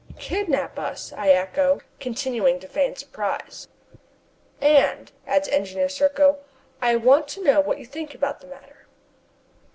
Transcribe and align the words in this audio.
"Kidnap 0.17 0.79
us?" 0.79 1.13
I 1.13 1.29
echo, 1.29 1.79
continuing 1.99 2.59
to 2.61 2.67
feign 2.67 2.95
surprise. 2.95 3.67
"And," 4.59 5.11
adds 5.27 5.47
Engineer 5.47 5.89
Serko, 5.89 6.39
"I 6.81 6.95
want 6.95 7.27
to 7.27 7.43
know 7.43 7.59
what 7.61 7.77
you 7.77 7.85
think 7.85 8.15
about 8.15 8.39
the 8.41 8.47
matter." 8.47 8.87